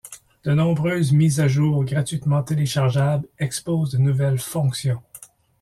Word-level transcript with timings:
De 0.45 0.51
nombreuses 0.55 1.11
mises 1.11 1.39
à 1.41 1.47
jour 1.47 1.85
gratuitement 1.85 2.41
téléchargeables 2.41 3.27
exposent 3.37 3.91
de 3.91 3.99
nouvelles 3.99 4.39
fonctions. 4.39 5.03